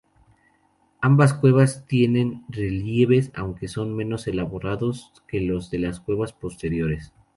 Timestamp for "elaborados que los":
4.25-5.69